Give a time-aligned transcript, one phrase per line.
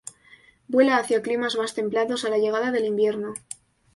[0.67, 3.35] Vuela hacia climas más templados a la llegada del invierno.